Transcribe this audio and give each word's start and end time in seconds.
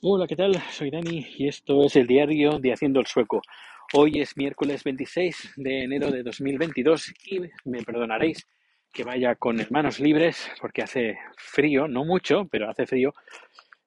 Hola, 0.00 0.28
¿qué 0.28 0.36
tal? 0.36 0.54
Soy 0.70 0.90
Dani 0.90 1.26
y 1.38 1.48
esto 1.48 1.82
es 1.82 1.96
el 1.96 2.06
diario 2.06 2.60
de 2.60 2.72
Haciendo 2.72 3.00
el 3.00 3.06
Sueco. 3.06 3.42
Hoy 3.94 4.20
es 4.20 4.36
miércoles 4.36 4.84
26 4.84 5.54
de 5.56 5.82
enero 5.82 6.12
de 6.12 6.22
2022 6.22 7.14
y 7.26 7.40
me 7.64 7.82
perdonaréis 7.82 8.46
que 8.92 9.02
vaya 9.02 9.34
con 9.34 9.58
manos 9.70 9.98
libres 9.98 10.52
porque 10.60 10.82
hace 10.82 11.18
frío, 11.36 11.88
no 11.88 12.04
mucho, 12.04 12.46
pero 12.48 12.70
hace 12.70 12.86
frío 12.86 13.12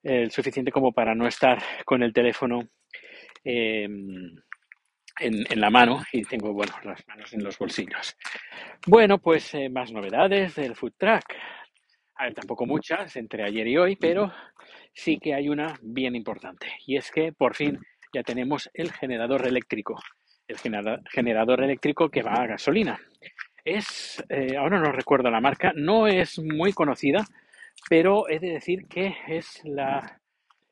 el 0.04 0.32
suficiente 0.32 0.70
como 0.70 0.92
para 0.92 1.16
no 1.16 1.28
estar 1.28 1.64
con 1.86 2.04
el 2.04 2.12
teléfono 2.12 2.68
en, 3.46 4.44
en, 5.18 5.62
la 5.62 5.70
mano 5.70 6.04
y 6.12 6.24
tengo, 6.24 6.52
bueno, 6.52 6.74
las 6.84 7.08
manos 7.08 7.32
en 7.32 7.42
los 7.42 7.58
bolsillos. 7.58 8.18
Bueno, 8.86 9.18
pues 9.20 9.54
eh, 9.54 9.70
más 9.70 9.94
novedades 9.94 10.56
del 10.56 10.76
food 10.76 10.94
track. 10.98 11.38
Tampoco 12.36 12.66
muchas 12.66 13.16
entre 13.16 13.44
ayer 13.44 13.68
y 13.68 13.78
hoy, 13.78 13.96
pero 13.96 14.32
sí 14.94 15.18
que 15.18 15.34
hay 15.34 15.50
una 15.50 15.74
bien 15.82 16.16
importante. 16.16 16.68
Y 16.86 16.96
es 16.98 17.10
que 17.10 17.34
por 17.34 17.56
fin 17.56 17.80
ya 18.14 18.22
tenemos 18.22 18.70
el 18.74 18.92
generador 18.92 19.48
eléctrico. 19.48 20.00
El 20.48 20.58
generador 20.58 21.64
eléctrico 21.64 22.10
que 22.10 22.22
va 22.22 22.34
a 22.34 22.48
gasolina. 22.48 23.00
Es, 23.64 24.24
eh, 24.30 24.56
ahora 24.58 24.80
no 24.80 24.92
recuerdo 24.92 25.32
la 25.32 25.42
marca, 25.42 25.72
no 25.76 26.08
es 26.08 26.40
muy 26.40 26.74
conocida, 26.74 27.26
pero 27.90 28.30
he 28.30 28.40
de 28.40 28.52
decir 28.52 28.88
que 28.88 29.16
es 29.28 29.62
la 29.64 30.20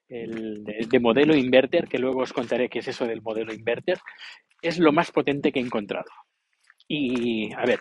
el 0.09 0.64
de, 0.64 1.00
modelo 1.00 1.36
inverter, 1.36 1.88
que 1.88 2.00
luego 2.00 2.22
os 2.22 2.34
contaré 2.34 2.68
qué 2.68 2.80
es 2.80 2.88
eso 2.88 3.06
del 3.06 3.22
modelo 3.22 3.54
inverter, 3.54 4.00
es 4.62 4.80
lo 4.80 4.92
más 4.92 5.12
potente 5.12 5.52
que 5.52 5.59
he 5.59 5.64
encontrado. 5.64 6.09
Y 6.88 7.54
a 7.54 7.64
ver, 7.64 7.80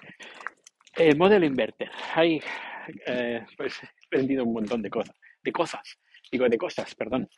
el 0.95 1.17
modelo 1.17 1.47
inverter, 1.47 1.91
hay 2.15 2.41
eh, 3.07 3.45
pues 3.57 3.83
he 3.83 4.07
aprendido 4.07 4.45
un 4.45 4.53
montón 4.53 4.83
de 4.83 4.91
cosas, 4.91 5.17
de 5.43 5.53
cosas, 5.53 5.99
digo 6.31 6.49
de 6.49 6.59
cosas, 6.59 6.95
perdón. 6.95 7.29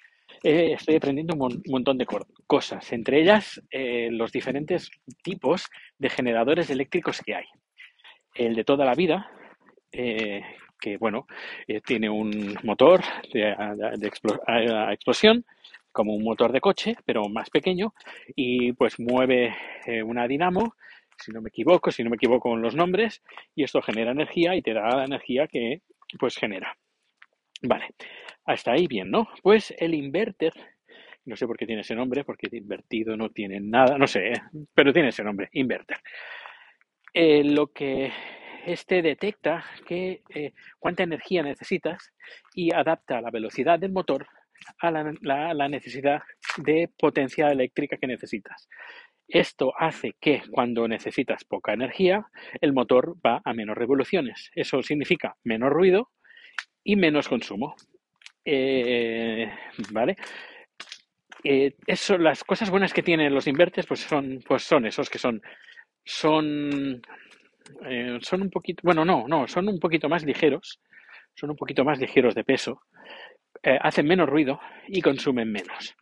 Eh, 0.44 0.72
estoy 0.72 0.94
aprendiendo 0.94 1.34
un 1.34 1.62
montón 1.66 1.98
de 1.98 2.06
cosas, 2.46 2.92
entre 2.92 3.20
ellas 3.20 3.60
eh, 3.70 4.08
los 4.12 4.30
diferentes 4.30 4.90
tipos 5.22 5.66
de 5.98 6.08
generadores 6.08 6.70
eléctricos 6.70 7.20
que 7.20 7.34
hay. 7.34 7.44
El 8.34 8.54
de 8.54 8.64
toda 8.64 8.84
la 8.84 8.94
vida, 8.94 9.28
que 9.90 10.96
bueno, 10.98 11.26
tiene 11.84 12.08
un 12.08 12.56
motor 12.62 13.00
de, 13.32 13.56
explosión, 14.92 15.44
como 15.90 16.14
un 16.14 16.22
motor 16.22 16.52
de 16.52 16.60
coche, 16.60 16.96
pero 17.04 17.28
más 17.28 17.50
pequeño, 17.50 17.92
y 18.36 18.72
pues 18.74 19.00
mueve 19.00 19.52
una 20.04 20.28
dinamo 20.28 20.74
si 21.20 21.32
no 21.32 21.40
me 21.40 21.48
equivoco, 21.48 21.90
si 21.90 22.02
no 22.02 22.10
me 22.10 22.16
equivoco 22.16 22.50
con 22.50 22.62
los 22.62 22.74
nombres, 22.74 23.22
y 23.54 23.64
esto 23.64 23.82
genera 23.82 24.12
energía 24.12 24.54
y 24.54 24.62
te 24.62 24.74
da 24.74 24.88
la 24.96 25.04
energía 25.04 25.46
que 25.46 25.82
pues 26.18 26.36
genera. 26.36 26.76
Vale, 27.62 27.88
hasta 28.44 28.72
ahí 28.72 28.86
bien, 28.86 29.10
¿no? 29.10 29.28
Pues 29.42 29.74
el 29.78 29.94
inverter, 29.94 30.52
no 31.26 31.36
sé 31.36 31.46
por 31.46 31.56
qué 31.56 31.66
tiene 31.66 31.82
ese 31.82 31.94
nombre, 31.94 32.24
porque 32.24 32.48
invertido 32.50 33.16
no 33.16 33.30
tiene 33.30 33.60
nada, 33.60 33.98
no 33.98 34.06
sé, 34.06 34.32
pero 34.74 34.92
tiene 34.92 35.08
ese 35.08 35.22
nombre, 35.22 35.48
inverter. 35.52 35.98
Eh, 37.12 37.44
lo 37.44 37.68
que 37.68 38.12
este 38.66 39.02
detecta 39.02 39.64
que 39.86 40.22
eh, 40.34 40.52
cuánta 40.78 41.02
energía 41.02 41.42
necesitas 41.42 42.12
y 42.54 42.72
adapta 42.74 43.20
la 43.20 43.30
velocidad 43.30 43.78
del 43.78 43.92
motor 43.92 44.26
a 44.78 44.90
la, 44.90 45.68
necesidad 45.68 46.22
de 46.58 46.90
potencia 46.98 47.48
eléctrica 47.48 47.96
que 47.96 48.06
necesitas. 48.06 48.68
Esto 49.30 49.72
hace 49.78 50.16
que 50.20 50.42
cuando 50.50 50.88
necesitas 50.88 51.44
poca 51.44 51.72
energía, 51.72 52.26
el 52.60 52.72
motor 52.72 53.14
va 53.24 53.40
a 53.44 53.54
menos 53.54 53.78
revoluciones. 53.78 54.50
Eso 54.56 54.82
significa 54.82 55.36
menos 55.44 55.70
ruido 55.70 56.10
y 56.82 56.96
menos 56.96 57.28
consumo. 57.28 57.76
Eh, 58.44 59.48
¿Vale? 59.92 60.16
Eh, 61.44 61.76
eso, 61.86 62.18
las 62.18 62.42
cosas 62.42 62.70
buenas 62.70 62.92
que 62.92 63.04
tienen 63.04 63.32
los 63.32 63.46
inverters 63.46 63.86
pues 63.86 64.00
son, 64.00 64.40
pues 64.46 64.64
son 64.64 64.86
esos 64.86 65.08
que 65.08 65.18
son, 65.18 65.40
son, 66.04 67.00
eh, 67.86 68.18
son 68.20 68.42
un 68.42 68.50
poquito, 68.50 68.80
bueno, 68.82 69.04
no, 69.04 69.28
no, 69.28 69.46
son 69.46 69.68
un 69.68 69.78
poquito 69.78 70.08
más 70.08 70.24
ligeros, 70.24 70.80
son 71.34 71.50
un 71.50 71.56
poquito 71.56 71.84
más 71.84 71.98
ligeros 71.98 72.34
de 72.34 72.44
peso, 72.44 72.82
hacen 73.62 74.06
menos 74.06 74.28
ruido 74.28 74.60
y 74.88 75.00
consumen 75.00 75.50
menos 75.50 75.94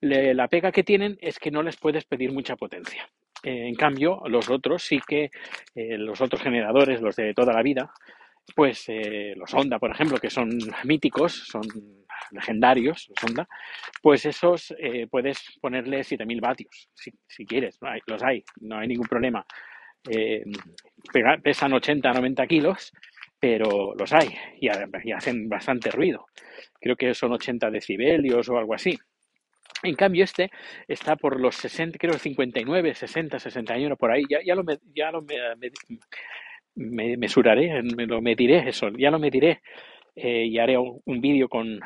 la 0.00 0.48
pega 0.48 0.72
que 0.72 0.84
tienen 0.84 1.16
es 1.20 1.38
que 1.38 1.50
no 1.50 1.62
les 1.62 1.76
puedes 1.76 2.04
pedir 2.04 2.32
mucha 2.32 2.56
potencia. 2.56 3.08
en 3.42 3.74
cambio, 3.76 4.20
los 4.26 4.50
otros 4.50 4.82
sí 4.82 5.00
que, 5.06 5.30
eh, 5.74 5.96
los 5.96 6.20
otros 6.20 6.42
generadores, 6.42 7.00
los 7.00 7.14
de 7.16 7.34
toda 7.34 7.52
la 7.52 7.62
vida, 7.62 7.90
pues 8.54 8.84
eh, 8.88 9.34
los 9.36 9.52
Honda, 9.54 9.78
por 9.78 9.90
ejemplo, 9.92 10.18
que 10.18 10.30
son 10.30 10.48
míticos, 10.84 11.46
son 11.46 11.62
legendarios, 12.32 13.08
los 13.08 13.24
Honda, 13.24 13.48
pues 14.02 14.26
esos 14.26 14.74
eh, 14.78 15.06
puedes 15.08 15.56
ponerle 15.60 16.02
7000 16.02 16.40
vatios, 16.40 16.88
si, 16.94 17.12
si 17.28 17.46
quieres, 17.46 17.78
los 18.06 18.22
hay, 18.22 18.42
no 18.60 18.78
hay 18.78 18.88
ningún 18.88 19.06
problema. 19.06 19.44
pesan 21.42 21.72
80, 21.72 22.12
90 22.12 22.46
kilos, 22.46 22.92
pero 23.38 23.94
los 23.94 24.12
hay 24.12 24.28
y, 24.60 24.68
y 25.04 25.12
hacen 25.12 25.48
bastante 25.48 25.90
ruido. 25.90 26.26
Creo 26.80 26.96
que 26.96 27.14
son 27.14 27.32
80 27.32 27.70
decibelios 27.70 28.48
o 28.48 28.58
algo 28.58 28.74
así. 28.74 28.98
En 29.82 29.94
cambio, 29.94 30.24
este 30.24 30.50
está 30.88 31.16
por 31.16 31.40
los 31.40 31.54
60, 31.56 31.98
creo 31.98 32.14
59, 32.14 32.94
60, 32.94 33.38
61, 33.38 33.96
por 33.96 34.10
ahí. 34.10 34.24
Ya, 34.28 34.38
ya 34.44 34.54
lo, 34.54 34.64
ya 34.94 35.12
lo 35.12 35.22
me, 35.22 37.16
mesuraré, 37.16 37.82
me 37.82 38.06
lo 38.06 38.20
mediré 38.20 38.68
eso, 38.68 38.88
ya 38.90 39.10
lo 39.10 39.18
mediré 39.18 39.60
eh, 40.16 40.46
y 40.46 40.58
haré 40.58 40.76
un, 40.78 41.20
vídeo 41.20 41.48
con 41.48 41.80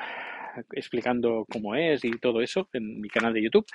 explicando 0.73 1.47
cómo 1.51 1.75
es 1.75 2.05
y 2.05 2.11
todo 2.13 2.43
eso 2.43 2.69
en 2.73 3.01
mi 3.01 3.09
canal 3.09 3.33
de 3.33 3.43
YouTube. 3.43 3.67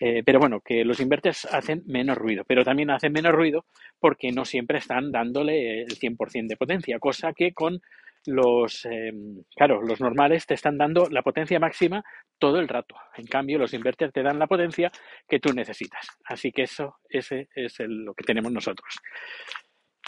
Eh, 0.00 0.22
pero 0.24 0.38
bueno, 0.38 0.60
que 0.60 0.84
los 0.84 1.00
inverters 1.00 1.44
hacen 1.46 1.82
menos 1.86 2.16
ruido, 2.16 2.44
pero 2.46 2.64
también 2.64 2.90
hacen 2.90 3.12
menos 3.12 3.32
ruido 3.32 3.66
porque 3.98 4.30
no 4.30 4.44
siempre 4.44 4.78
están 4.78 5.10
dándole 5.10 5.82
el 5.82 5.98
100% 5.98 6.46
de 6.46 6.56
potencia, 6.56 6.98
cosa 7.00 7.32
que 7.32 7.52
con 7.52 7.80
los, 8.28 8.84
eh, 8.84 9.12
claro, 9.56 9.82
los 9.82 10.00
normales 10.00 10.46
te 10.46 10.54
están 10.54 10.76
dando 10.76 11.08
la 11.10 11.22
potencia 11.22 11.58
máxima 11.58 12.02
todo 12.38 12.58
el 12.58 12.68
rato. 12.68 12.94
En 13.16 13.26
cambio, 13.26 13.58
los 13.58 13.74
inverters 13.74 14.12
te 14.12 14.22
dan 14.22 14.38
la 14.38 14.46
potencia 14.46 14.90
que 15.26 15.40
tú 15.40 15.52
necesitas. 15.52 16.06
Así 16.24 16.52
que 16.52 16.62
eso, 16.62 16.96
ese 17.08 17.48
es 17.54 17.78
lo 17.80 18.14
que 18.14 18.24
tenemos 18.24 18.52
nosotros. 18.52 18.88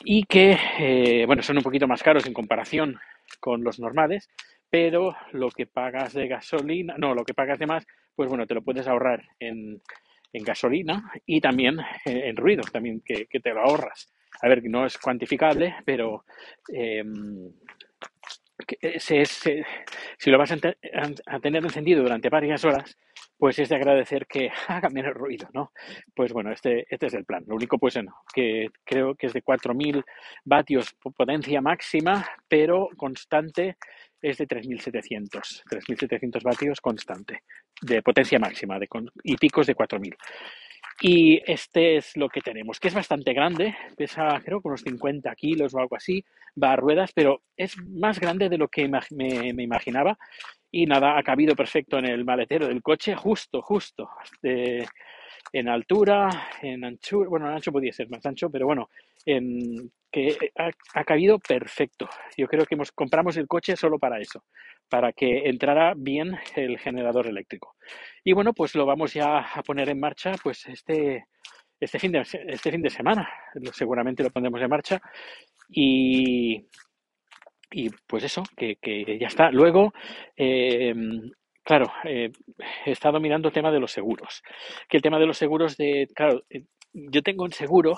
Y 0.04 0.24
que, 0.24 0.56
eh, 0.78 1.24
bueno, 1.26 1.42
son 1.42 1.58
un 1.58 1.62
poquito 1.62 1.86
más 1.88 2.02
caros 2.02 2.26
en 2.26 2.32
comparación 2.32 2.98
con 3.40 3.62
los 3.64 3.80
normales, 3.80 4.28
pero 4.68 5.16
lo 5.32 5.50
que 5.50 5.66
pagas 5.66 6.12
de 6.12 6.28
gasolina, 6.28 6.94
no, 6.98 7.14
lo 7.14 7.24
que 7.24 7.34
pagas 7.34 7.58
de 7.58 7.66
más, 7.66 7.86
pues 8.14 8.28
bueno, 8.28 8.46
te 8.46 8.54
lo 8.54 8.62
puedes 8.62 8.86
ahorrar 8.86 9.22
en, 9.38 9.80
en 10.32 10.44
gasolina 10.44 11.10
y 11.26 11.40
también 11.40 11.78
en, 12.04 12.36
ruido, 12.36 12.62
también 12.72 13.02
que, 13.04 13.26
te 13.26 13.54
lo 13.54 13.60
ahorras. 13.60 14.12
A 14.42 14.48
ver, 14.48 14.62
no 14.64 14.86
es 14.86 14.96
cuantificable, 14.98 15.74
pero 15.84 16.24
eh, 16.72 17.02
si 20.18 20.30
lo 20.30 20.38
vas 20.38 20.52
a, 20.52 21.40
tener 21.40 21.62
encendido 21.62 22.02
durante 22.02 22.28
varias 22.28 22.64
horas, 22.64 22.96
pues 23.36 23.58
es 23.58 23.68
de 23.68 23.76
agradecer 23.76 24.26
que 24.26 24.50
haga 24.68 24.88
menos 24.90 25.14
ruido, 25.14 25.48
¿no? 25.52 25.72
Pues 26.14 26.32
bueno, 26.32 26.52
este, 26.52 26.86
este 26.88 27.06
es 27.06 27.14
el 27.14 27.24
plan. 27.24 27.44
Lo 27.46 27.56
único, 27.56 27.78
pues 27.78 27.96
no, 28.02 28.14
que 28.32 28.68
creo 28.84 29.14
que 29.14 29.26
es 29.26 29.32
de 29.32 29.42
4.000 29.42 30.04
vatios 30.44 30.94
potencia 30.94 31.60
máxima, 31.60 32.26
pero 32.48 32.88
constante 32.96 33.76
es 34.22 34.38
de 34.38 34.46
3.700. 34.46 35.62
3.700 35.64 36.42
vatios 36.42 36.80
constante 36.80 37.42
de 37.80 38.02
potencia 38.02 38.38
máxima 38.38 38.78
y 39.24 39.36
picos 39.36 39.66
de 39.66 39.74
4.000. 39.74 40.16
Y 41.02 41.40
este 41.50 41.96
es 41.96 42.14
lo 42.16 42.28
que 42.28 42.42
tenemos, 42.42 42.78
que 42.78 42.88
es 42.88 42.94
bastante 42.94 43.32
grande, 43.32 43.74
pesa 43.96 44.38
creo 44.44 44.60
unos 44.62 44.82
50 44.82 45.34
kilos 45.34 45.74
o 45.74 45.78
algo 45.78 45.96
así, 45.96 46.22
va 46.62 46.72
a 46.72 46.76
ruedas, 46.76 47.12
pero 47.14 47.42
es 47.56 47.74
más 47.78 48.20
grande 48.20 48.50
de 48.50 48.58
lo 48.58 48.68
que 48.68 48.86
me, 48.86 49.62
imaginaba. 49.62 50.18
Y 50.70 50.84
nada, 50.84 51.18
ha 51.18 51.22
cabido 51.22 51.56
perfecto 51.56 51.98
en 51.98 52.04
el 52.04 52.24
maletero 52.24 52.68
del 52.68 52.82
coche, 52.82 53.14
justo, 53.16 53.62
justo. 53.62 54.10
De, 54.42 54.86
en 55.52 55.68
altura, 55.68 56.48
en 56.62 56.84
anchura, 56.84 57.28
bueno, 57.28 57.46
en 57.48 57.54
ancho 57.54 57.72
podía 57.72 57.92
ser 57.92 58.08
más 58.08 58.24
ancho, 58.26 58.50
pero 58.50 58.66
bueno, 58.66 58.88
en, 59.26 59.90
que 60.10 60.52
ha, 60.56 61.04
cabido 61.04 61.38
perfecto. 61.38 62.08
Yo 62.36 62.46
creo 62.46 62.64
que 62.66 62.74
hemos, 62.74 62.92
compramos 62.92 63.36
el 63.36 63.46
coche 63.46 63.76
solo 63.76 63.98
para 63.98 64.20
eso, 64.20 64.44
para 64.88 65.12
que 65.12 65.48
entrara 65.48 65.94
bien 65.96 66.36
el 66.56 66.78
generador 66.78 67.26
eléctrico. 67.26 67.76
Y 68.24 68.32
bueno, 68.32 68.52
pues 68.52 68.74
lo 68.74 68.86
vamos 68.86 69.14
ya 69.14 69.38
a 69.38 69.62
poner 69.62 69.88
en 69.88 70.00
marcha 70.00 70.32
pues 70.42 70.66
este, 70.66 71.26
este, 71.78 71.98
fin, 71.98 72.12
de, 72.12 72.20
este 72.20 72.70
fin 72.70 72.82
de 72.82 72.90
semana. 72.90 73.28
Seguramente 73.72 74.22
lo 74.22 74.30
pondremos 74.30 74.60
en 74.60 74.70
marcha. 74.70 75.00
Y, 75.68 76.66
y 77.70 77.90
pues 78.06 78.24
eso, 78.24 78.42
que, 78.56 78.76
ya 79.20 79.28
está. 79.28 79.50
Luego, 79.50 79.92
eh, 80.36 80.94
Claro, 81.70 81.92
eh, 82.02 82.32
he 82.84 82.90
estado 82.90 83.20
mirando 83.20 83.46
el 83.46 83.54
tema 83.54 83.70
de 83.70 83.78
los 83.78 83.92
seguros. 83.92 84.42
Que 84.88 84.96
el 84.96 85.04
tema 85.04 85.20
de 85.20 85.26
los 85.26 85.38
seguros 85.38 85.76
de, 85.76 86.08
claro, 86.16 86.42
eh, 86.50 86.64
yo 86.92 87.22
tengo 87.22 87.44
un 87.44 87.52
seguro 87.52 87.96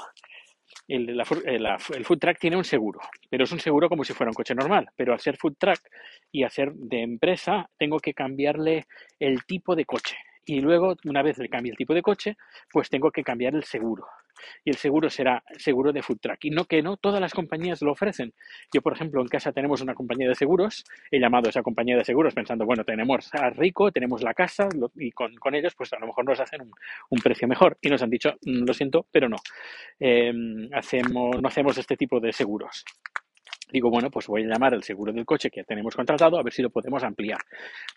el, 0.86 1.18
el, 1.18 2.04
food 2.04 2.18
truck 2.18 2.38
tiene 2.38 2.58
un 2.58 2.64
seguro, 2.64 3.00
pero 3.30 3.44
es 3.44 3.52
un 3.52 3.60
seguro 3.60 3.88
como 3.88 4.04
si 4.04 4.12
fuera 4.12 4.28
un 4.28 4.34
coche 4.34 4.54
normal. 4.54 4.90
Pero 4.94 5.14
al 5.14 5.20
ser 5.20 5.38
food 5.38 5.54
truck 5.58 5.80
y 6.30 6.46
ser 6.50 6.74
de 6.74 7.00
empresa, 7.00 7.70
tengo 7.78 7.98
que 7.98 8.12
cambiarle 8.12 8.84
el 9.18 9.42
tipo 9.46 9.74
de 9.74 9.86
coche. 9.86 10.18
Y 10.44 10.60
luego, 10.60 10.94
una 11.06 11.22
vez 11.22 11.38
le 11.38 11.48
cambie 11.48 11.70
el 11.72 11.78
tipo 11.78 11.94
de 11.94 12.02
coche, 12.02 12.36
pues 12.70 12.90
tengo 12.90 13.10
que 13.10 13.24
cambiar 13.24 13.54
el 13.54 13.64
seguro 13.64 14.04
y 14.64 14.70
el 14.70 14.76
seguro 14.76 15.10
será 15.10 15.42
seguro 15.58 15.92
de 15.92 16.02
food 16.02 16.18
truck. 16.20 16.44
Y 16.44 16.50
no 16.50 16.64
que 16.64 16.82
no, 16.82 16.96
todas 16.96 17.20
las 17.20 17.32
compañías 17.32 17.82
lo 17.82 17.92
ofrecen. 17.92 18.32
Yo, 18.72 18.82
por 18.82 18.94
ejemplo, 18.94 19.20
en 19.20 19.28
casa 19.28 19.52
tenemos 19.52 19.80
una 19.80 19.94
compañía 19.94 20.28
de 20.28 20.34
seguros, 20.34 20.84
he 21.10 21.18
llamado 21.18 21.48
a 21.48 21.50
esa 21.50 21.62
compañía 21.62 21.96
de 21.96 22.04
seguros 22.04 22.34
pensando, 22.34 22.64
bueno, 22.66 22.84
tenemos 22.84 23.32
a 23.34 23.50
Rico, 23.50 23.90
tenemos 23.92 24.22
la 24.22 24.34
casa 24.34 24.68
y 24.96 25.10
con, 25.12 25.54
ellos, 25.54 25.74
pues 25.74 25.92
a 25.92 25.98
lo 25.98 26.06
mejor 26.06 26.24
nos 26.24 26.40
hacen 26.40 26.62
un, 27.10 27.20
precio 27.22 27.46
mejor. 27.46 27.78
Y 27.80 27.88
nos 27.88 28.02
han 28.02 28.10
dicho, 28.10 28.34
mm, 28.44 28.64
lo 28.64 28.74
siento, 28.74 29.06
pero 29.10 29.28
no. 29.28 29.36
Em, 30.00 30.68
hacemos, 30.72 31.40
no 31.40 31.48
hacemos 31.48 31.78
este 31.78 31.96
tipo 31.96 32.20
de 32.20 32.32
seguros. 32.32 32.84
Digo, 33.72 33.88
bueno, 33.88 34.10
pues 34.10 34.26
voy 34.26 34.42
a 34.42 34.46
llamar 34.46 34.74
al 34.74 34.82
seguro 34.82 35.12
del 35.14 35.24
coche 35.24 35.50
que 35.50 35.64
tenemos 35.64 35.96
contratado 35.96 36.38
a 36.38 36.42
ver 36.42 36.52
si 36.52 36.60
lo 36.60 36.68
podemos 36.68 37.02
ampliar. 37.02 37.38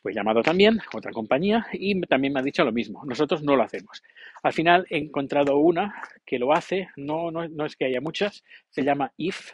Pues 0.02 0.16
he 0.16 0.18
llamado 0.18 0.42
también 0.42 0.80
otra 0.94 1.12
compañía 1.12 1.68
y 1.74 2.00
también 2.02 2.32
me 2.32 2.40
ha 2.40 2.44
dicho 2.44 2.64
lo 2.64 2.72
mismo. 2.72 3.04
Nosotros 3.06 3.44
no 3.44 3.58
lo 3.58 3.64
hacemos. 3.64 4.02
Al 4.42 4.54
final 4.54 4.88
he 4.90 4.98
encontrado 4.98 5.58
una 5.58 6.02
que 6.26 6.40
lo 6.40 6.54
hace, 6.54 6.88
no, 6.96 7.30
no, 7.30 7.66
es 7.66 7.76
que 7.76 7.86
haya 7.86 8.00
muchas, 8.00 8.42
se 8.70 8.84
llama 8.84 9.12
IF, 9.18 9.52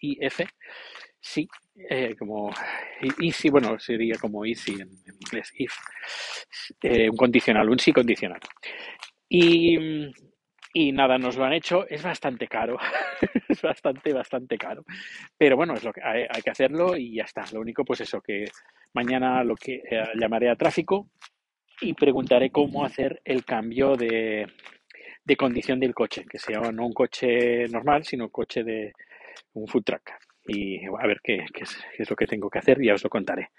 IF, 0.00 0.40
sí, 1.20 1.48
eh, 1.90 2.14
como 2.16 2.52
easy, 3.20 3.50
bueno, 3.50 3.76
sería 3.80 4.16
como 4.20 4.44
easy 4.44 4.74
en, 4.74 4.90
inglés, 5.20 5.52
if, 5.58 5.74
eh, 6.82 7.10
un 7.10 7.16
condicional, 7.16 7.68
un 7.68 7.78
sí 7.80 7.92
condicional. 7.92 8.40
Y 9.28 9.76
y 10.76 10.90
nada, 10.90 11.18
nos 11.18 11.36
lo 11.36 11.44
han 11.44 11.52
hecho, 11.52 11.86
es 11.88 12.02
bastante 12.02 12.48
caro, 12.48 12.76
es 13.48 13.62
bastante, 13.62 14.12
bastante 14.12 14.58
caro. 14.58 14.84
Pero 15.38 15.56
bueno, 15.56 15.74
es 15.74 15.84
lo 15.84 15.92
que 15.92 16.02
hay, 16.02 16.26
que 16.42 16.50
hacerlo 16.50 16.96
y 16.96 17.14
ya 17.14 17.22
está. 17.22 17.44
Lo 17.52 17.60
único, 17.60 17.84
pues 17.84 18.00
eso, 18.00 18.20
que 18.20 18.46
mañana 18.92 19.44
lo 19.44 19.54
que 19.54 19.76
eh, 19.88 20.02
llamaré 20.20 20.50
a 20.50 20.56
tráfico 20.56 21.10
y 21.80 21.94
preguntaré 21.94 22.50
cómo 22.50 22.84
hacer 22.84 23.22
el 23.24 23.44
cambio 23.44 23.94
de, 23.94 24.48
condición 25.38 25.78
del 25.78 25.94
coche, 25.94 26.24
que 26.28 26.40
sea 26.40 26.58
no 26.72 26.86
un 26.86 26.92
coche 26.92 27.68
normal, 27.68 28.02
sino 28.04 28.24
un 28.24 28.30
coche 28.30 28.64
de 28.64 28.92
un 29.52 29.68
food 29.68 29.84
truck. 29.84 30.10
Y 30.48 30.84
a 30.86 31.06
ver 31.06 31.20
qué, 31.22 31.46
qué, 31.54 31.62
es, 31.62 32.10
lo 32.10 32.16
que 32.16 32.26
tengo 32.26 32.50
que 32.50 32.58
hacer, 32.58 32.82
ya 32.82 32.94
os 32.94 33.04
lo 33.04 33.10
contaré. 33.10 33.50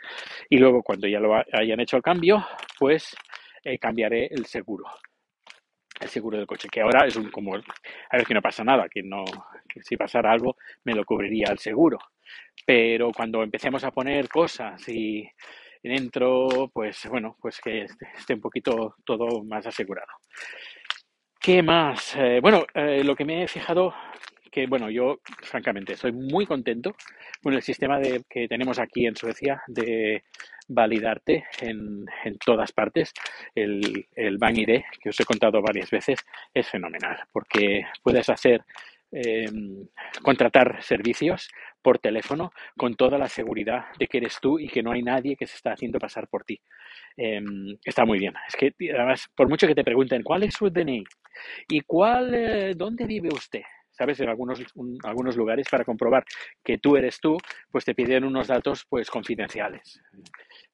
Y 0.49 0.57
luego, 0.57 0.83
cuando 0.83 1.07
ya 1.07 1.21
lo 1.21 1.33
hayan 1.33 1.79
hecho 1.79 1.95
el 1.95 2.03
cambio, 2.03 2.45
pues 2.77 3.15
eh, 3.63 3.79
cambiaré 3.79 4.27
el 4.27 4.45
seguro 4.45 4.85
seguro 6.07 6.37
del 6.37 6.47
coche, 6.47 6.69
que 6.69 6.81
ahora 6.81 7.05
es 7.05 7.15
un 7.15 7.29
como, 7.29 7.55
a 7.55 8.17
ver 8.17 8.25
que 8.25 8.33
no 8.33 8.41
pasa 8.41 8.63
nada, 8.63 8.87
que 8.89 9.03
no, 9.03 9.23
que 9.67 9.81
si 9.83 9.97
pasara 9.97 10.31
algo 10.31 10.57
me 10.83 10.93
lo 10.93 11.05
cubriría 11.05 11.47
el 11.51 11.59
seguro. 11.59 11.97
Pero 12.65 13.11
cuando 13.11 13.43
empecemos 13.43 13.83
a 13.83 13.91
poner 13.91 14.27
cosas 14.29 14.87
y 14.89 15.27
dentro, 15.81 16.69
pues 16.73 17.07
bueno, 17.09 17.37
pues 17.39 17.59
que 17.61 17.85
esté 18.17 18.33
un 18.33 18.41
poquito 18.41 18.95
todo 19.05 19.43
más 19.43 19.67
asegurado. 19.67 20.11
¿Qué 21.39 21.61
más? 21.61 22.15
Eh, 22.15 22.39
bueno, 22.41 22.65
eh, 22.73 23.03
lo 23.03 23.15
que 23.15 23.25
me 23.25 23.43
he 23.43 23.47
fijado 23.47 23.93
que, 24.55 24.67
bueno, 24.67 24.89
yo 24.89 25.19
francamente 25.41 25.93
estoy 25.93 26.13
muy 26.13 26.45
contento 26.45 26.95
con 27.43 27.53
el 27.53 27.61
sistema 27.61 27.99
de, 27.99 28.23
que 28.29 28.47
tenemos 28.47 28.79
aquí 28.79 29.05
en 29.05 29.13
Suecia 29.13 29.61
de 29.67 30.23
validarte 30.69 31.43
en, 31.59 32.05
en 32.23 32.37
todas 32.37 32.71
partes. 32.71 33.11
El, 33.53 34.07
el 34.15 34.35
ID, 34.35 34.81
que 35.01 35.09
os 35.09 35.19
he 35.19 35.25
contado 35.25 35.61
varias 35.61 35.91
veces, 35.91 36.19
es 36.53 36.69
fenomenal 36.69 37.17
porque 37.33 37.83
puedes 38.01 38.29
hacer 38.29 38.63
em, 39.11 39.85
contratar 40.23 40.81
servicios 40.81 41.49
por 41.81 41.99
teléfono 41.99 42.53
con 42.77 42.95
toda 42.95 43.17
la 43.17 43.27
seguridad 43.27 43.87
de 43.99 44.07
que 44.07 44.19
eres 44.19 44.39
tú 44.39 44.57
y 44.57 44.69
que 44.69 44.81
no 44.81 44.93
hay 44.93 45.03
nadie 45.03 45.35
que 45.35 45.47
se 45.47 45.57
está 45.57 45.73
haciendo 45.73 45.99
pasar 45.99 46.29
por 46.29 46.45
ti. 46.45 46.61
Em, 47.17 47.77
está 47.83 48.05
muy 48.05 48.19
bien. 48.19 48.33
Es 48.47 48.55
que 48.55 48.73
además, 48.93 49.27
por 49.35 49.49
mucho 49.49 49.67
que 49.67 49.75
te 49.75 49.83
pregunten 49.83 50.23
cuál 50.23 50.43
es 50.43 50.53
su 50.53 50.69
DNI 50.69 51.03
y 51.67 51.81
cuál, 51.81 52.33
eh, 52.33 52.73
dónde 52.73 53.05
vive 53.05 53.27
usted, 53.33 53.63
¿sabes? 53.97 54.19
En 54.19 54.29
algunos, 54.29 54.61
algunos 55.03 55.35
lugares 55.35 55.67
para 55.69 55.83
comprobar 55.83 56.25
que 56.63 56.77
tú 56.77 56.97
eres 56.97 57.19
tú, 57.19 57.37
pues 57.71 57.85
te 57.85 57.95
piden 57.95 58.23
unos 58.23 58.47
datos 58.47 58.85
pues 58.89 59.09
confidenciales. 59.09 60.01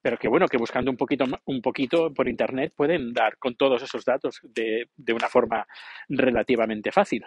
Pero 0.00 0.16
que 0.18 0.28
bueno, 0.28 0.46
que 0.48 0.58
buscando 0.58 0.90
un 0.90 0.96
poquito, 0.96 1.24
un 1.46 1.62
poquito 1.62 2.12
por 2.12 2.28
internet 2.28 2.72
pueden 2.76 3.12
dar 3.12 3.38
con 3.38 3.54
todos 3.54 3.82
esos 3.82 4.04
datos 4.04 4.40
de, 4.42 4.88
de 4.96 5.12
una 5.12 5.28
forma 5.28 5.66
relativamente 6.08 6.90
fácil. 6.90 7.24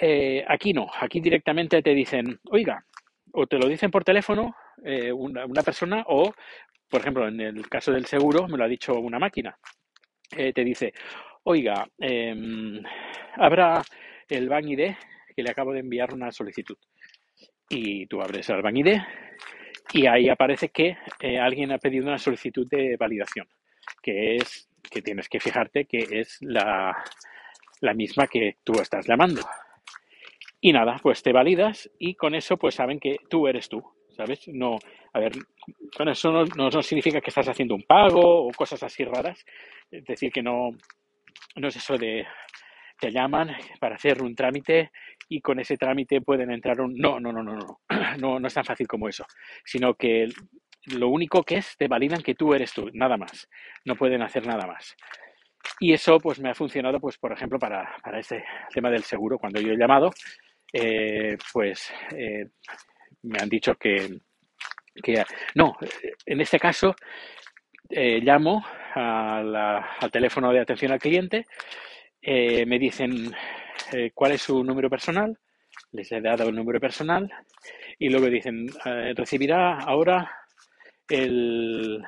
Eh, 0.00 0.44
aquí 0.48 0.72
no, 0.72 0.90
aquí 1.00 1.20
directamente 1.20 1.82
te 1.82 1.94
dicen, 1.94 2.40
oiga, 2.50 2.84
o 3.32 3.46
te 3.46 3.58
lo 3.58 3.68
dicen 3.68 3.90
por 3.90 4.04
teléfono 4.04 4.54
eh, 4.84 5.12
una, 5.12 5.46
una, 5.46 5.62
persona 5.62 6.04
o, 6.08 6.32
por 6.88 7.00
ejemplo, 7.00 7.28
en 7.28 7.40
el 7.40 7.68
caso 7.68 7.92
del 7.92 8.06
seguro, 8.06 8.48
me 8.48 8.56
lo 8.58 8.64
ha 8.64 8.68
dicho 8.68 8.94
una 8.94 9.18
máquina. 9.18 9.56
Eh, 10.36 10.52
te 10.52 10.64
dice, 10.64 10.92
oiga, 11.44 11.86
em, 11.98 12.82
habrá 13.36 13.82
el 14.36 14.48
Bank 14.48 14.66
ID 14.66 14.94
que 15.34 15.42
le 15.42 15.50
acabo 15.50 15.72
de 15.72 15.80
enviar 15.80 16.12
una 16.12 16.30
solicitud. 16.30 16.76
Y 17.68 18.06
tú 18.06 18.20
abres 18.20 18.48
el 18.50 18.62
Bank 18.62 18.76
ID 18.76 18.98
y 19.94 20.06
ahí 20.06 20.28
aparece 20.28 20.70
que 20.70 20.96
eh, 21.20 21.38
alguien 21.38 21.72
ha 21.72 21.78
pedido 21.78 22.06
una 22.06 22.18
solicitud 22.18 22.66
de 22.68 22.96
validación, 22.96 23.46
que 24.02 24.36
es 24.36 24.68
que 24.90 25.02
tienes 25.02 25.28
que 25.28 25.40
fijarte 25.40 25.84
que 25.86 26.06
es 26.10 26.38
la, 26.40 26.94
la 27.80 27.94
misma 27.94 28.26
que 28.26 28.56
tú 28.64 28.74
estás 28.80 29.06
llamando. 29.06 29.42
Y 30.60 30.72
nada, 30.72 30.96
pues 31.02 31.22
te 31.22 31.32
validas 31.32 31.90
y 31.98 32.14
con 32.14 32.34
eso 32.34 32.56
pues 32.56 32.74
saben 32.74 33.00
que 33.00 33.16
tú 33.28 33.48
eres 33.48 33.68
tú, 33.68 33.82
¿sabes? 34.16 34.46
No, 34.48 34.78
a 35.12 35.18
ver, 35.18 35.32
con 35.96 36.08
eso 36.08 36.30
no, 36.30 36.44
no, 36.56 36.70
no, 36.70 36.82
significa 36.82 37.20
que 37.20 37.30
estás 37.30 37.48
haciendo 37.48 37.74
un 37.74 37.82
pago 37.82 38.46
o 38.46 38.50
cosas 38.52 38.82
así 38.82 39.04
raras. 39.04 39.44
Es 39.90 40.04
decir, 40.04 40.30
que 40.30 40.42
no, 40.42 40.70
no 41.56 41.68
es 41.68 41.76
eso 41.76 41.98
de 41.98 42.24
te 43.02 43.10
llaman 43.10 43.50
para 43.80 43.96
hacer 43.96 44.22
un 44.22 44.36
trámite 44.36 44.92
y 45.28 45.40
con 45.40 45.58
ese 45.58 45.76
trámite 45.76 46.20
pueden 46.20 46.52
entrar 46.52 46.80
un... 46.80 46.94
No, 46.96 47.18
no, 47.18 47.32
no, 47.32 47.42
no, 47.42 47.56
no, 47.56 47.80
no, 48.20 48.38
no 48.38 48.46
es 48.46 48.54
tan 48.54 48.64
fácil 48.64 48.86
como 48.86 49.08
eso, 49.08 49.26
sino 49.64 49.94
que 49.94 50.28
lo 50.86 51.08
único 51.08 51.42
que 51.42 51.56
es, 51.56 51.76
te 51.76 51.88
validan 51.88 52.22
que 52.22 52.36
tú 52.36 52.54
eres 52.54 52.72
tú, 52.72 52.90
nada 52.92 53.16
más, 53.16 53.48
no 53.84 53.96
pueden 53.96 54.22
hacer 54.22 54.46
nada 54.46 54.68
más. 54.68 54.94
Y 55.80 55.92
eso 55.92 56.18
pues 56.20 56.38
me 56.38 56.50
ha 56.50 56.54
funcionado, 56.54 57.00
pues 57.00 57.18
por 57.18 57.32
ejemplo, 57.32 57.58
para, 57.58 57.92
para 58.04 58.20
este 58.20 58.44
tema 58.72 58.88
del 58.88 59.02
seguro, 59.02 59.36
cuando 59.36 59.60
yo 59.60 59.72
he 59.72 59.76
llamado, 59.76 60.12
eh, 60.72 61.36
pues 61.52 61.92
eh, 62.16 62.50
me 63.22 63.38
han 63.40 63.48
dicho 63.48 63.74
que, 63.74 64.16
que, 65.02 65.24
no, 65.56 65.76
en 66.24 66.40
este 66.40 66.60
caso 66.60 66.94
eh, 67.90 68.20
llamo 68.22 68.64
al 68.94 70.10
teléfono 70.12 70.52
de 70.52 70.60
atención 70.60 70.92
al 70.92 71.00
cliente 71.00 71.46
eh, 72.22 72.64
me 72.66 72.78
dicen 72.78 73.34
eh, 73.92 74.12
cuál 74.14 74.32
es 74.32 74.42
su 74.42 74.62
número 74.62 74.88
personal, 74.88 75.36
les 75.90 76.10
he 76.12 76.20
dado 76.20 76.48
el 76.48 76.54
número 76.54 76.78
personal. 76.80 77.30
Y 77.98 78.08
luego 78.08 78.26
dicen, 78.26 78.68
eh, 78.84 79.12
recibirá 79.16 79.78
ahora 79.78 80.30
el, 81.08 82.02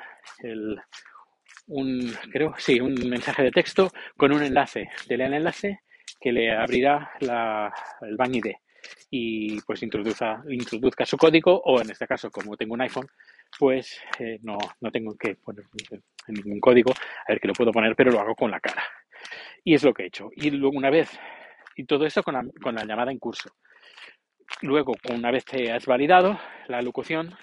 un, 1.67 2.15
creo, 2.33 2.55
sí, 2.57 2.81
un 2.81 2.95
mensaje 3.09 3.43
de 3.43 3.51
texto 3.51 3.91
con 4.17 4.33
un 4.33 4.43
enlace. 4.43 4.89
Dele 5.09 5.27
el 5.27 5.35
enlace 5.35 5.81
que 6.21 6.33
le 6.33 6.53
abrirá 6.53 7.11
la, 7.21 7.73
el 8.03 8.17
Bank 8.17 8.37
ID 8.37 8.53
y 9.11 9.61
pues 9.63 9.83
introduzca, 9.83 10.43
introduzca 10.49 11.07
su 11.07 11.17
código 11.17 11.61
o 11.65 11.81
en 11.81 11.91
este 11.91 12.07
caso 12.07 12.31
como 12.31 12.57
tengo 12.57 12.75
un 12.75 12.83
iPhone 12.83 13.07
pues 13.59 13.99
no, 14.43 14.59
no 14.81 14.91
tengo 14.91 15.17
que 15.17 15.37
poner 15.37 15.65
ningún 16.29 16.61
código. 16.61 16.93
A 16.93 17.33
ver 17.33 17.41
que 17.41 17.49
lo 17.49 17.55
puedo 17.55 17.73
poner 17.73 17.95
pero 17.97 18.11
lo 18.11 18.21
hago 18.21 18.35
con 18.35 18.51
la 18.51 18.61
cara 18.61 18.83
y 19.63 19.75
es 19.75 19.83
lo 19.83 19.93
que 19.93 20.05
he 20.05 20.07
hecho. 20.07 20.31
Y 20.35 20.51
luego 20.51 20.77
una 20.77 20.91
vez, 20.91 21.19
y 21.77 21.85
todo 21.85 22.05
la, 22.05 22.45
con 22.63 22.75
la 22.75 22.85
llamada 22.85 23.13
en 23.13 23.19
curso. 23.19 23.51
Luego, 24.63 24.95
una 25.11 25.31
vez 25.31 25.45
te 25.45 25.73
has 25.73 25.87
validado 25.87 26.39
la 26.69 26.83
locución, 26.83 27.35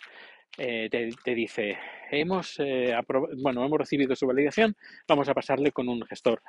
eh, 0.57 0.89
te, 0.89 1.35
dice, 1.35 1.77
hemos, 2.11 2.59
eh, 2.59 2.93
bueno, 3.41 3.65
hemos 3.65 3.79
recibido 3.79 4.15
su 4.15 4.27
validación, 4.27 4.75
vamos 5.07 5.27
a 5.29 5.33
pasarle 5.33 5.71
con 5.71 5.87
un 5.89 6.01
gestor. 6.05 6.41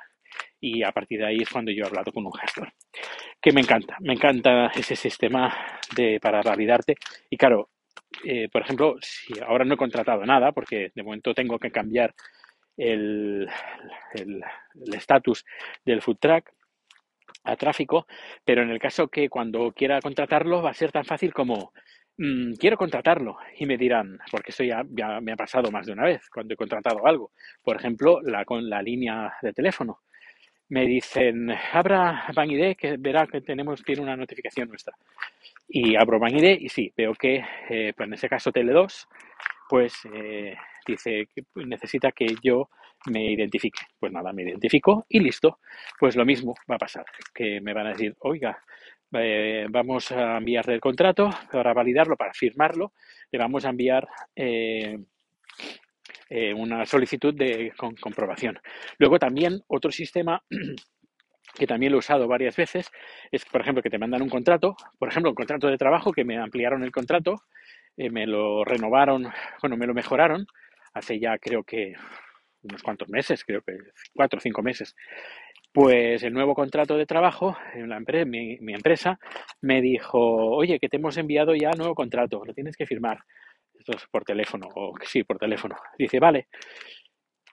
Y 0.59 0.83
a 0.83 0.91
partir 0.91 1.19
de 1.19 1.27
ahí 1.27 1.37
es 1.41 1.49
cuando 1.49 1.71
yo 1.71 1.83
he 1.83 1.87
hablado 1.87 2.11
con 2.11 2.25
un 2.25 2.33
gestor. 2.33 2.71
Que 3.41 3.51
me 3.51 3.61
encanta, 3.61 3.97
me 4.01 4.13
encanta 4.13 4.67
ese 4.67 4.95
sistema 4.95 5.53
de, 5.95 6.19
para 6.19 6.41
validarte. 6.41 6.95
Y 7.29 7.37
claro, 7.37 7.69
eh, 8.23 8.49
por 8.49 8.61
ejemplo, 8.61 8.95
si 9.01 9.33
ahora 9.39 9.65
no 9.65 9.75
he 9.75 9.77
contratado 9.77 10.25
nada, 10.25 10.51
porque 10.51 10.91
de 10.93 11.03
momento 11.03 11.33
tengo 11.33 11.59
que 11.59 11.71
cambiar 11.71 12.13
el 12.77 13.47
estatus 14.93 15.45
del 15.85 16.01
food 16.01 16.17
truck 16.19 16.49
a 17.43 17.55
tráfico, 17.55 18.07
pero 18.45 18.61
en 18.61 18.69
el 18.69 18.79
caso 18.79 19.07
que 19.07 19.29
cuando 19.29 19.71
quiera 19.71 19.99
contratarlo 20.01 20.61
va 20.61 20.71
a 20.71 20.73
ser 20.73 20.91
tan 20.91 21.05
fácil 21.05 21.33
como 21.33 21.73
mm, 22.17 22.53
quiero 22.53 22.77
contratarlo 22.77 23.37
y 23.57 23.65
me 23.65 23.77
dirán, 23.77 24.17
porque 24.31 24.51
eso 24.51 24.63
ya, 24.63 24.83
me 25.21 25.33
ha 25.33 25.35
pasado 25.35 25.71
más 25.71 25.85
de 25.85 25.93
una 25.93 26.05
vez 26.05 26.29
cuando 26.29 26.53
he 26.53 26.57
contratado 26.57 27.05
algo, 27.05 27.31
por 27.63 27.75
ejemplo, 27.75 28.21
la, 28.21 28.45
con 28.45 28.69
la 28.69 28.81
línea 28.81 29.33
de 29.41 29.53
teléfono. 29.53 29.99
me 30.69 30.85
dicen, 30.87 31.51
abra 31.73 32.25
BankID 32.33 32.75
que 32.77 32.97
verá 32.97 33.27
que 33.27 33.41
tenemos, 33.41 33.83
tiene 33.83 34.01
una 34.01 34.15
notificación 34.15 34.69
nuestra. 34.69 34.95
Y 35.67 35.95
abro 35.95 36.19
BankID 36.19 36.61
y 36.61 36.69
sí, 36.69 36.91
veo 36.95 37.13
que, 37.13 37.43
eh, 37.69 37.93
pues 37.95 38.07
en 38.07 38.13
ese 38.13 38.29
caso 38.29 38.51
Tele2, 38.51 39.07
pues 39.69 39.93
eh, 40.13 40.55
dice 40.85 41.27
que 41.33 41.43
necesita 41.65 42.11
que 42.11 42.27
yo 42.41 42.69
me 43.07 43.31
identifique. 43.31 43.81
Pues 43.99 44.11
nada, 44.11 44.31
me 44.33 44.43
identifico 44.43 45.05
y 45.09 45.19
listo. 45.19 45.59
Pues 45.99 46.15
lo 46.15 46.25
mismo 46.25 46.53
va 46.69 46.75
a 46.75 46.79
pasar, 46.79 47.05
que 47.33 47.59
me 47.61 47.73
van 47.73 47.87
a 47.87 47.91
decir, 47.91 48.15
oiga, 48.19 48.63
eh, 49.15 49.67
vamos 49.69 50.11
a 50.11 50.37
enviarle 50.37 50.73
el 50.75 50.81
contrato 50.81 51.29
para 51.51 51.73
validarlo, 51.73 52.15
para 52.15 52.33
firmarlo, 52.33 52.93
le 53.31 53.39
vamos 53.39 53.63
a 53.65 53.69
enviar 53.69 54.07
eh, 54.35 54.97
eh, 56.29 56.53
una 56.53 56.85
solicitud 56.85 57.33
de 57.33 57.73
comprobación. 58.01 58.59
Luego 58.97 59.19
también 59.19 59.61
otro 59.67 59.91
sistema 59.91 60.41
que 61.55 61.67
también 61.67 61.91
lo 61.91 61.97
he 61.97 61.99
usado 61.99 62.27
varias 62.27 62.55
veces 62.55 62.89
es, 63.31 63.45
por 63.45 63.61
ejemplo, 63.61 63.83
que 63.83 63.91
te 63.91 63.99
mandan 63.99 64.23
un 64.23 64.29
contrato, 64.29 64.75
por 64.97 65.09
ejemplo, 65.09 65.29
un 65.29 65.35
contrato 65.35 65.67
de 65.67 65.77
trabajo 65.77 66.11
que 66.11 66.23
me 66.23 66.37
ampliaron 66.37 66.83
el 66.83 66.91
contrato, 66.91 67.35
me 67.95 68.25
lo 68.25 68.65
renovaron, 68.65 69.27
bueno, 69.61 69.77
me 69.77 69.85
lo 69.85 69.93
mejoraron 69.93 70.47
hace 70.93 71.19
ya 71.19 71.37
creo 71.37 71.63
que 71.63 71.93
unos 72.63 72.81
cuantos 72.81 73.09
meses, 73.09 73.43
creo 73.43 73.61
que 73.61 73.77
cuatro 74.13 74.37
o 74.37 74.41
cinco 74.41 74.61
meses. 74.61 74.95
Pues 75.71 76.23
el 76.23 76.33
nuevo 76.33 76.53
contrato 76.53 76.97
de 76.97 77.05
trabajo 77.05 77.57
en 77.73 77.89
la 77.89 77.97
empresa, 77.97 78.25
mi, 78.25 78.57
empresa 78.73 79.19
me 79.61 79.81
dijo, 79.81 80.19
oye, 80.19 80.79
que 80.79 80.87
te 80.87 80.97
hemos 80.97 81.17
enviado 81.17 81.55
ya 81.55 81.71
nuevo 81.71 81.95
contrato, 81.95 82.43
lo 82.45 82.53
tienes 82.53 82.77
que 82.77 82.85
firmar. 82.85 83.19
Esto 83.73 83.93
es 83.97 84.05
por 84.11 84.23
teléfono, 84.23 84.67
o 84.75 84.93
sí, 85.03 85.23
por 85.23 85.39
teléfono. 85.39 85.75
Dice, 85.97 86.19
vale. 86.19 86.47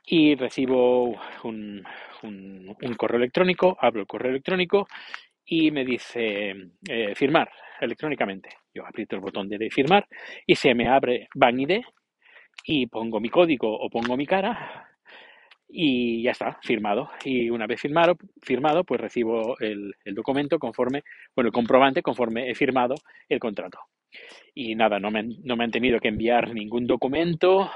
Y 0.07 0.35
recibo 0.35 1.19
un, 1.45 1.83
correo 2.97 3.19
electrónico, 3.19 3.77
abro 3.81 4.03
el 4.03 4.07
correo 4.07 4.31
electrónico 4.31 4.87
y 5.45 5.71
me 5.71 5.85
dice 5.85 6.55
eh, 6.89 7.15
firmar 7.15 7.51
electrónicamente. 7.81 8.51
Yo 8.75 8.87
aprieto 8.87 9.17
el 9.17 9.23
botón 9.23 9.49
de 9.49 9.71
firmar 9.71 10.07
y 10.47 10.55
se 10.55 10.75
me 10.75 10.89
abre 10.89 11.29
BankID 11.35 11.81
y 12.65 12.87
pongo 12.87 13.21
mi 13.21 13.29
código 13.29 13.69
o 13.79 13.89
pongo 13.91 14.17
mi 14.17 14.27
cara 14.27 14.91
y 15.73 16.23
ya 16.23 16.33
está, 16.33 16.59
firmado. 16.63 17.11
Y 17.25 17.51
una 17.51 17.67
vez 17.67 17.81
firmado, 17.81 18.17
firmado 18.43 18.85
pues 18.85 19.01
recibo 19.01 19.59
el, 19.61 19.95
documento 20.15 20.59
conforme, 20.59 21.03
bueno, 21.35 21.49
el 21.49 21.53
comprobante 21.53 22.03
conforme 22.03 22.51
he 22.51 22.55
firmado 22.55 22.95
el 23.29 23.39
contrato. 23.39 23.79
Y 24.55 24.75
nada, 24.75 24.99
no 24.99 25.11
me, 25.11 25.23
no 25.23 25.57
me 25.57 25.65
han 25.65 25.71
tenido 25.71 26.01
que 26.01 26.09
enviar 26.09 26.53
ningún 26.53 26.87
documento 26.87 27.71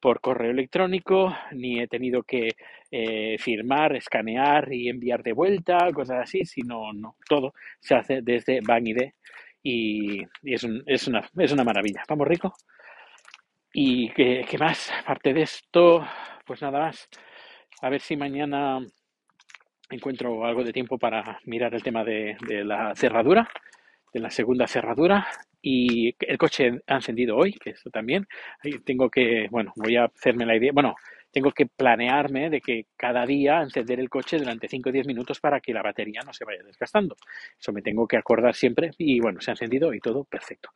por 0.00 0.20
correo 0.20 0.52
electrónico, 0.52 1.36
ni 1.52 1.80
he 1.80 1.88
tenido 1.88 2.22
que 2.22 2.50
eh, 2.90 3.36
firmar, 3.38 3.96
escanear 3.96 4.72
y 4.72 4.88
enviar 4.88 5.22
de 5.22 5.32
vuelta, 5.32 5.90
cosas 5.92 6.20
así, 6.22 6.44
sino 6.44 6.92
no, 6.92 7.16
todo 7.28 7.52
se 7.80 7.96
hace 7.96 8.22
desde 8.22 8.60
BankID 8.60 8.98
y, 9.62 10.22
y 10.42 10.54
es, 10.54 10.62
un, 10.62 10.82
es, 10.86 11.08
una, 11.08 11.28
es 11.36 11.52
una 11.52 11.64
maravilla. 11.64 12.04
Vamos, 12.08 12.28
Rico. 12.28 12.54
¿Y 13.72 14.10
qué, 14.10 14.44
más? 14.58 14.90
Aparte 15.00 15.32
de 15.34 15.42
esto, 15.42 16.06
pues 16.46 16.62
nada 16.62 16.80
más. 16.80 17.08
A 17.82 17.90
ver 17.90 18.00
si 18.00 18.16
mañana 18.16 18.78
encuentro 19.90 20.44
algo 20.44 20.64
de 20.64 20.72
tiempo 20.72 20.98
para 20.98 21.38
mirar 21.44 21.74
el 21.74 21.82
tema 21.82 22.04
de, 22.04 22.36
la 22.64 22.94
cerradura, 22.94 23.48
de 24.12 24.20
la 24.20 24.30
segunda 24.30 24.66
cerradura. 24.66 25.26
Y 25.60 26.14
el 26.20 26.38
coche 26.38 26.80
ha 26.86 26.94
encendido 26.96 27.36
hoy, 27.36 27.52
que 27.52 27.70
eso 27.70 27.90
también. 27.90 28.26
Tengo 28.84 29.10
que, 29.10 29.48
bueno, 29.50 29.72
voy 29.76 29.96
a 29.96 30.04
hacerme 30.04 30.46
la 30.46 30.56
idea. 30.56 30.72
Bueno, 30.72 30.94
tengo 31.30 31.50
que 31.52 31.66
planearme 31.66 32.48
de 32.48 32.60
que 32.60 32.86
cada 32.96 33.26
día 33.26 33.60
encender 33.60 34.00
el 34.00 34.08
coche 34.08 34.38
durante 34.38 34.68
5 34.68 34.88
o 34.88 34.92
10 34.92 35.06
minutos 35.06 35.40
para 35.40 35.60
que 35.60 35.74
la 35.74 35.82
batería 35.82 36.22
no 36.24 36.32
se 36.32 36.44
vaya 36.44 36.62
desgastando. 36.62 37.16
Eso 37.58 37.72
me 37.72 37.82
tengo 37.82 38.06
que 38.06 38.16
acordar 38.16 38.54
siempre 38.54 38.92
y 38.96 39.20
bueno, 39.20 39.40
se 39.40 39.50
ha 39.50 39.54
encendido 39.54 39.92
y 39.92 40.00
todo 40.00 40.24
perfecto. 40.24 40.70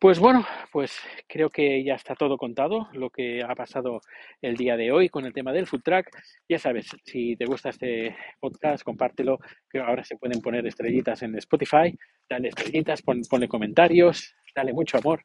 Pues 0.00 0.20
bueno, 0.20 0.46
pues 0.70 0.96
creo 1.26 1.50
que 1.50 1.82
ya 1.82 1.94
está 1.94 2.14
todo 2.14 2.36
contado, 2.36 2.88
lo 2.92 3.10
que 3.10 3.42
ha 3.42 3.52
pasado 3.56 4.00
el 4.40 4.56
día 4.56 4.76
de 4.76 4.92
hoy 4.92 5.08
con 5.08 5.26
el 5.26 5.32
tema 5.32 5.52
del 5.52 5.66
food 5.66 5.82
track. 5.82 6.08
Ya 6.48 6.60
sabes, 6.60 6.86
si 7.04 7.34
te 7.34 7.46
gusta 7.46 7.70
este 7.70 8.14
podcast, 8.38 8.84
compártelo, 8.84 9.40
que 9.68 9.80
ahora 9.80 10.04
se 10.04 10.16
pueden 10.16 10.40
poner 10.40 10.64
estrellitas 10.68 11.22
en 11.22 11.34
Spotify, 11.38 11.98
dale 12.30 12.46
estrellitas, 12.46 13.02
ponle 13.02 13.48
comentarios, 13.48 14.36
dale 14.54 14.72
mucho 14.72 14.98
amor 14.98 15.20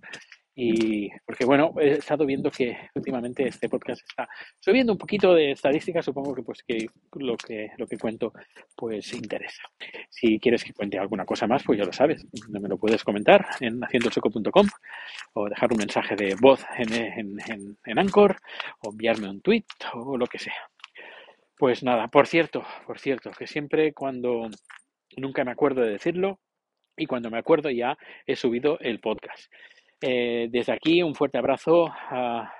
y 0.55 1.09
porque 1.25 1.45
bueno, 1.45 1.73
he 1.79 1.93
estado 1.93 2.25
viendo 2.25 2.51
que 2.51 2.77
últimamente 2.93 3.47
este 3.47 3.69
podcast 3.69 4.01
está 4.07 4.27
subiendo 4.59 4.91
un 4.91 4.97
poquito 4.97 5.33
de 5.33 5.51
estadísticas, 5.51 6.05
supongo 6.05 6.35
que 6.35 6.43
pues 6.43 6.63
que 6.63 6.85
lo 7.15 7.35
que 7.37 7.71
lo 7.77 7.87
que 7.87 7.97
cuento 7.97 8.33
pues 8.75 9.13
interesa. 9.13 9.63
Si 10.09 10.39
quieres 10.39 10.63
que 10.63 10.73
cuente 10.73 10.99
alguna 10.99 11.25
cosa 11.25 11.47
más, 11.47 11.63
pues 11.63 11.79
ya 11.79 11.85
lo 11.85 11.93
sabes, 11.93 12.25
me 12.49 12.69
lo 12.69 12.77
puedes 12.77 13.03
comentar 13.03 13.45
en 13.61 13.81
haciendochoco.com 13.81 14.67
o 15.33 15.49
dejar 15.49 15.71
un 15.71 15.79
mensaje 15.79 16.15
de 16.15 16.35
voz 16.39 16.63
en, 16.77 16.93
en, 16.93 17.77
en 17.85 17.99
Anchor 17.99 18.37
o 18.81 18.91
enviarme 18.91 19.29
un 19.29 19.41
tweet 19.41 19.65
o 19.93 20.17
lo 20.17 20.27
que 20.27 20.39
sea. 20.39 20.69
Pues 21.57 21.83
nada, 21.83 22.09
por 22.09 22.27
cierto, 22.27 22.63
por 22.85 22.99
cierto, 22.99 23.31
que 23.31 23.47
siempre 23.47 23.93
cuando 23.93 24.49
nunca 25.17 25.43
me 25.43 25.51
acuerdo 25.51 25.81
de 25.81 25.91
decirlo 25.91 26.39
y 26.95 27.05
cuando 27.05 27.31
me 27.31 27.39
acuerdo 27.39 27.69
ya 27.69 27.97
he 28.27 28.35
subido 28.35 28.79
el 28.79 28.99
podcast. 28.99 29.51
Eh, 30.05 30.49
desde 30.51 30.73
aquí 30.73 31.01
un 31.01 31.15
fuerte 31.15 31.37
abrazo 31.37 31.87
a, 31.87 32.51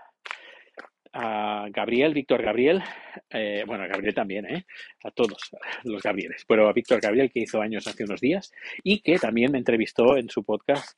Gabriel, 1.14 2.14
Víctor 2.14 2.42
Gabriel, 2.42 2.82
eh, 3.30 3.64
bueno, 3.68 3.84
a 3.84 3.88
Gabriel 3.88 4.16
también, 4.16 4.46
¿eh? 4.46 4.66
a 5.04 5.12
todos 5.12 5.52
los 5.84 6.02
Gabrieles, 6.02 6.44
pero 6.48 6.68
a 6.68 6.74
Víctor 6.74 7.02
Gabriel 7.02 7.30
que 7.32 7.42
hizo 7.42 7.62
años 7.62 7.86
hace 7.86 8.06
unos 8.06 8.20
días 8.20 8.52
y 8.82 9.02
que 9.02 9.20
también 9.20 9.52
me 9.52 9.60
entrevistó 9.60 10.18
en 10.18 10.30
su 10.30 10.44
podcast 10.44 10.98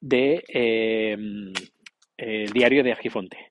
de 0.00 0.42
el 2.16 2.52
diario 2.52 2.82
de 2.82 2.92
Argifonte. 2.92 3.50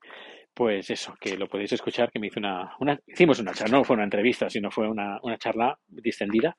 Pues 0.54 0.90
eso, 0.90 1.16
que 1.22 1.38
lo 1.38 1.48
podéis 1.48 1.72
escuchar, 1.72 2.12
que 2.12 2.20
me 2.20 2.28
hizo 2.28 2.40
una, 2.40 3.00
hicimos 3.08 3.40
una 3.40 3.54
charla, 3.54 3.78
no 3.78 3.84
fue 3.86 3.94
una 3.96 4.04
entrevista, 4.04 4.50
sino 4.50 4.70
fue 4.70 4.90
una, 4.90 5.18
una 5.22 5.38
charla 5.38 5.80
distendida 5.88 6.58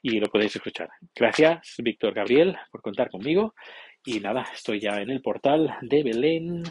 y 0.00 0.20
lo 0.20 0.28
podéis 0.28 0.54
escuchar. 0.54 0.90
Gracias, 1.14 1.74
Víctor 1.78 2.14
Gabriel, 2.14 2.56
por 2.70 2.82
contar 2.82 3.10
conmigo 3.10 3.54
y 4.04 4.20
nada, 4.20 4.46
estoy 4.54 4.80
ya 4.80 5.00
en 5.00 5.10
el 5.10 5.22
portal 5.22 5.76
de 5.80 6.02
Belén 6.02 6.62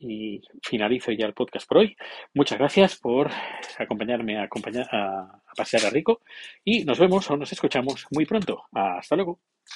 y 0.00 0.40
finalizo 0.62 1.12
ya 1.12 1.26
el 1.26 1.34
podcast 1.34 1.68
por 1.68 1.78
hoy. 1.78 1.96
Muchas 2.34 2.58
gracias 2.58 2.96
por 2.96 3.30
acompañarme 3.78 4.38
a, 4.38 4.44
acompañar, 4.44 4.88
a 4.92 5.42
pasear 5.56 5.86
a 5.86 5.90
Rico 5.90 6.20
y 6.64 6.84
nos 6.84 6.98
vemos 6.98 7.30
o 7.30 7.36
nos 7.36 7.52
escuchamos 7.52 8.06
muy 8.10 8.26
pronto. 8.26 8.64
Hasta 8.72 9.16
luego. 9.16 9.40